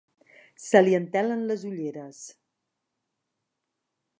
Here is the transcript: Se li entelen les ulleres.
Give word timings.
Se 0.67 0.79
li 0.87 0.95
entelen 0.99 1.45
les 1.51 1.65
ulleres. 1.73 2.23